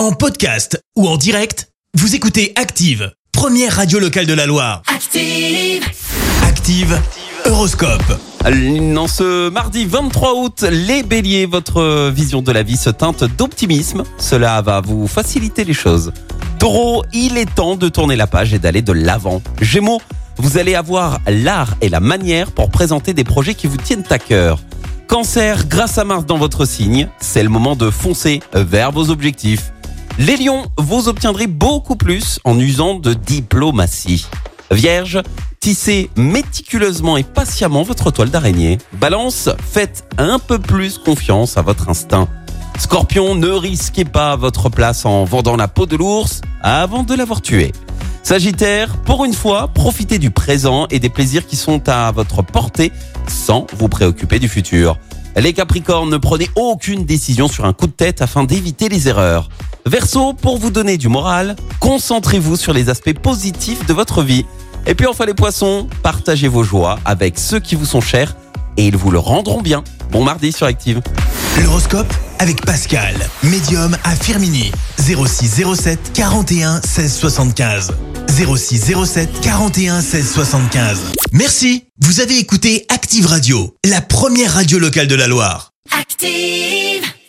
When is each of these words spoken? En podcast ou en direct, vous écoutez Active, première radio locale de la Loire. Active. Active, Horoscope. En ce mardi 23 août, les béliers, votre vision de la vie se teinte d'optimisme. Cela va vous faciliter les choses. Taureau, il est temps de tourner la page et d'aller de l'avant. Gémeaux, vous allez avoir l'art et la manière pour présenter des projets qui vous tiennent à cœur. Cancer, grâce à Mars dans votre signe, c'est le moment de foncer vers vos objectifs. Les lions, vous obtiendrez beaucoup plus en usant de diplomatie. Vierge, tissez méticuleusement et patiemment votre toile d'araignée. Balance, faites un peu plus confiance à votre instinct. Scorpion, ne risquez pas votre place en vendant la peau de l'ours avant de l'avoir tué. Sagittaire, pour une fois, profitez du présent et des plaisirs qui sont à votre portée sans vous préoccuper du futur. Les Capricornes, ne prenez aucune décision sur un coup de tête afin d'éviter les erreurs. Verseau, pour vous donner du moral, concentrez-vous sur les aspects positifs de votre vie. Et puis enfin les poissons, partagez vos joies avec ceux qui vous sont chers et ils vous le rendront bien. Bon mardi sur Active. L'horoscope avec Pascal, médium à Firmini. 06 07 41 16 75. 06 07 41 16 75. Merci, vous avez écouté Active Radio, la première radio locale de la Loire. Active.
En 0.00 0.12
podcast 0.12 0.82
ou 0.96 1.06
en 1.06 1.18
direct, 1.18 1.68
vous 1.92 2.14
écoutez 2.14 2.54
Active, 2.56 3.12
première 3.32 3.76
radio 3.76 3.98
locale 3.98 4.24
de 4.24 4.32
la 4.32 4.46
Loire. 4.46 4.80
Active. 4.86 5.84
Active, 6.42 6.98
Horoscope. 7.44 8.18
En 8.42 9.06
ce 9.06 9.50
mardi 9.50 9.84
23 9.84 10.36
août, 10.36 10.62
les 10.62 11.02
béliers, 11.02 11.44
votre 11.44 12.08
vision 12.08 12.40
de 12.40 12.50
la 12.50 12.62
vie 12.62 12.78
se 12.78 12.88
teinte 12.88 13.24
d'optimisme. 13.24 14.04
Cela 14.16 14.62
va 14.62 14.80
vous 14.80 15.06
faciliter 15.06 15.64
les 15.64 15.74
choses. 15.74 16.14
Taureau, 16.58 17.04
il 17.12 17.36
est 17.36 17.54
temps 17.54 17.76
de 17.76 17.90
tourner 17.90 18.16
la 18.16 18.26
page 18.26 18.54
et 18.54 18.58
d'aller 18.58 18.80
de 18.80 18.94
l'avant. 18.94 19.42
Gémeaux, 19.60 20.00
vous 20.38 20.56
allez 20.56 20.76
avoir 20.76 21.20
l'art 21.28 21.74
et 21.82 21.90
la 21.90 22.00
manière 22.00 22.52
pour 22.52 22.70
présenter 22.70 23.12
des 23.12 23.24
projets 23.24 23.54
qui 23.54 23.66
vous 23.66 23.76
tiennent 23.76 24.04
à 24.08 24.18
cœur. 24.18 24.60
Cancer, 25.08 25.66
grâce 25.68 25.98
à 25.98 26.04
Mars 26.04 26.24
dans 26.24 26.38
votre 26.38 26.64
signe, 26.64 27.10
c'est 27.20 27.42
le 27.42 27.50
moment 27.50 27.76
de 27.76 27.90
foncer 27.90 28.40
vers 28.54 28.92
vos 28.92 29.10
objectifs. 29.10 29.72
Les 30.18 30.36
lions, 30.36 30.66
vous 30.76 31.08
obtiendrez 31.08 31.46
beaucoup 31.46 31.96
plus 31.96 32.40
en 32.44 32.58
usant 32.58 32.94
de 32.94 33.14
diplomatie. 33.14 34.26
Vierge, 34.70 35.22
tissez 35.60 36.10
méticuleusement 36.16 37.16
et 37.16 37.22
patiemment 37.22 37.82
votre 37.82 38.10
toile 38.10 38.30
d'araignée. 38.30 38.78
Balance, 38.94 39.48
faites 39.62 40.04
un 40.18 40.38
peu 40.38 40.58
plus 40.58 40.98
confiance 40.98 41.56
à 41.56 41.62
votre 41.62 41.88
instinct. 41.88 42.28
Scorpion, 42.78 43.34
ne 43.34 43.48
risquez 43.48 44.04
pas 44.04 44.36
votre 44.36 44.68
place 44.68 45.04
en 45.04 45.24
vendant 45.24 45.56
la 45.56 45.68
peau 45.68 45.86
de 45.86 45.96
l'ours 45.96 46.40
avant 46.62 47.02
de 47.02 47.14
l'avoir 47.14 47.40
tué. 47.40 47.72
Sagittaire, 48.22 48.96
pour 48.98 49.24
une 49.24 49.34
fois, 49.34 49.68
profitez 49.68 50.18
du 50.18 50.30
présent 50.30 50.86
et 50.90 50.98
des 50.98 51.08
plaisirs 51.08 51.46
qui 51.46 51.56
sont 51.56 51.88
à 51.88 52.12
votre 52.12 52.42
portée 52.42 52.92
sans 53.26 53.66
vous 53.76 53.88
préoccuper 53.88 54.38
du 54.38 54.48
futur. 54.48 54.98
Les 55.36 55.52
Capricornes, 55.52 56.10
ne 56.10 56.16
prenez 56.16 56.48
aucune 56.56 57.04
décision 57.04 57.48
sur 57.48 57.64
un 57.64 57.72
coup 57.72 57.86
de 57.86 57.92
tête 57.92 58.20
afin 58.20 58.44
d'éviter 58.44 58.88
les 58.88 59.08
erreurs. 59.08 59.48
Verseau, 59.86 60.32
pour 60.34 60.58
vous 60.58 60.70
donner 60.70 60.98
du 60.98 61.08
moral, 61.08 61.56
concentrez-vous 61.80 62.56
sur 62.56 62.72
les 62.72 62.88
aspects 62.88 63.14
positifs 63.14 63.86
de 63.86 63.92
votre 63.92 64.22
vie. 64.22 64.44
Et 64.86 64.94
puis 64.94 65.06
enfin 65.06 65.26
les 65.26 65.34
poissons, 65.34 65.88
partagez 66.02 66.48
vos 66.48 66.62
joies 66.64 66.98
avec 67.04 67.38
ceux 67.38 67.60
qui 67.60 67.74
vous 67.74 67.86
sont 67.86 68.00
chers 68.00 68.36
et 68.76 68.86
ils 68.86 68.96
vous 68.96 69.10
le 69.10 69.18
rendront 69.18 69.60
bien. 69.60 69.82
Bon 70.10 70.24
mardi 70.24 70.52
sur 70.52 70.66
Active. 70.66 71.00
L'horoscope 71.62 72.12
avec 72.38 72.64
Pascal, 72.64 73.14
médium 73.42 73.96
à 74.04 74.14
Firmini. 74.14 74.72
06 74.98 75.62
07 75.74 76.12
41 76.14 76.80
16 76.82 77.14
75. 77.14 77.92
06 78.28 78.92
07 79.04 79.40
41 79.40 80.00
16 80.00 80.32
75. 80.32 80.98
Merci, 81.32 81.84
vous 82.00 82.20
avez 82.20 82.38
écouté 82.38 82.86
Active 82.88 83.26
Radio, 83.26 83.76
la 83.84 84.00
première 84.00 84.54
radio 84.54 84.78
locale 84.78 85.08
de 85.08 85.14
la 85.14 85.26
Loire. 85.26 85.72
Active. 85.98 87.10